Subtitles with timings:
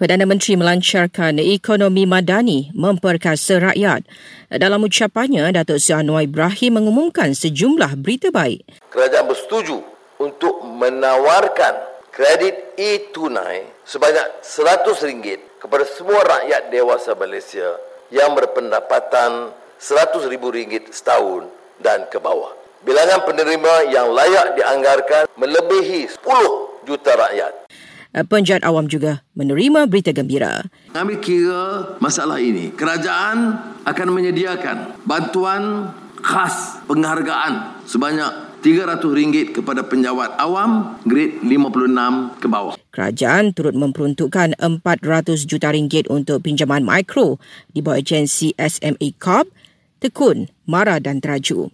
[0.00, 4.08] Perdana Menteri melancarkan ekonomi madani memperkasa rakyat.
[4.48, 8.64] Dalam ucapannya, Datuk Seri Anwar Ibrahim mengumumkan sejumlah berita baik.
[8.88, 9.84] Kerajaan bersetuju
[10.16, 17.76] untuk menawarkan kredit e-tunai sebanyak RM100 kepada semua rakyat dewasa Malaysia
[18.08, 21.44] yang berpendapatan RM100,000 setahun
[21.76, 22.56] dan ke bawah.
[22.88, 27.59] Bilangan penerima yang layak dianggarkan melebihi 10 juta rakyat.
[28.10, 30.66] Eh, penjahat awam juga menerima berita gembira.
[30.90, 33.54] Kami kira masalah ini, kerajaan
[33.86, 42.74] akan menyediakan bantuan khas penghargaan sebanyak RM300 kepada penjawat awam grade 56 ke bawah.
[42.92, 47.38] Kerajaan turut memperuntukkan 400 juta ringgit untuk pinjaman mikro
[47.72, 49.48] di bawah agensi SME Corp,
[50.02, 51.72] Tekun, Mara dan Teraju.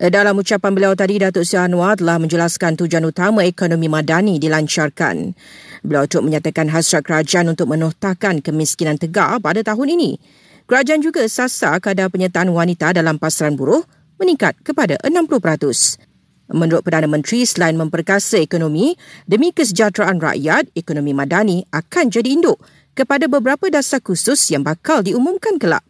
[0.00, 5.36] Eh, dalam ucapan beliau tadi, Datuk Seri Anwar telah menjelaskan tujuan utama ekonomi madani dilancarkan.
[5.84, 10.16] Beliau turut menyatakan hasrat kerajaan untuk menohtakan kemiskinan tegar pada tahun ini.
[10.64, 13.84] Kerajaan juga sasar kadar penyertaan wanita dalam pasaran buruh
[14.16, 16.00] meningkat kepada 60%.
[16.48, 18.96] Menurut Perdana Menteri, selain memperkasa ekonomi,
[19.28, 22.56] demi kesejahteraan rakyat, ekonomi madani akan jadi induk
[22.96, 25.84] kepada beberapa dasar khusus yang bakal diumumkan kelak.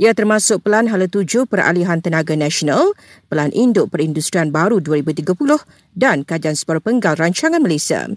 [0.00, 2.96] Ia termasuk Pelan Hala Tujuh Peralihan Tenaga Nasional,
[3.28, 5.36] Pelan Induk Perindustrian Baru 2030
[5.92, 8.08] dan Kajian Seperpenggal Rancangan Malaysia.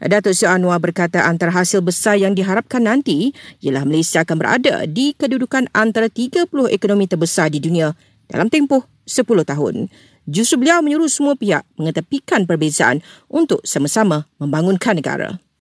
[0.00, 5.12] Datuk Seri Anwar berkata antara hasil besar yang diharapkan nanti ialah Malaysia akan berada di
[5.12, 7.92] kedudukan antara 30 ekonomi terbesar di dunia
[8.32, 9.92] dalam tempoh 10 tahun.
[10.24, 15.36] Justru beliau menyuruh semua pihak mengetepikan perbezaan untuk sama-sama membangunkan negara.